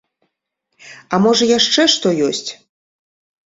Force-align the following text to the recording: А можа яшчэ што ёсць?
А 1.13 1.21
можа 1.27 1.51
яшчэ 1.51 1.87
што 1.99 2.17
ёсць? 2.33 2.45